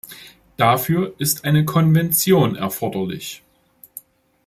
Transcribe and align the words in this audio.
Dafür 0.57 1.13
ist 1.19 1.45
eine 1.45 1.63
Konvention 1.63 2.55
erforderlich. 2.55 3.43